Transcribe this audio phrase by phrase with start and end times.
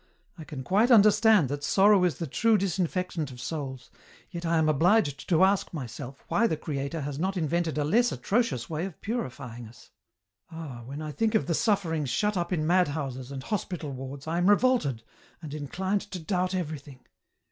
[0.39, 3.91] "I can quite understand that sorrow is the true disinfectant of souls,
[4.31, 8.11] yet I am obliged to ask myself why the Creator has not invented a less
[8.11, 9.91] atrocious way of purifying us?"
[10.51, 10.81] Ah!
[10.87, 14.49] when I think of the sufferings shut up in madhouses, and hospital wards, I am
[14.49, 15.03] revolted,
[15.39, 17.01] and inclined to doubt everything.